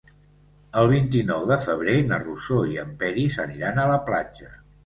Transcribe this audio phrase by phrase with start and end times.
[0.81, 4.53] El vint-i-nou de febrer na Rosó i en Peris aniran a la platja.